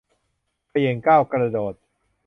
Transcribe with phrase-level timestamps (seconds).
[0.69, 1.73] เขย่งก้าวกระโดด